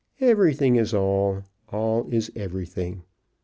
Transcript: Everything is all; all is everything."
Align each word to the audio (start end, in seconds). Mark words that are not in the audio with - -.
Everything 0.19 0.77
is 0.77 0.95
all; 0.95 1.43
all 1.71 2.07
is 2.09 2.31
everything." 2.35 3.03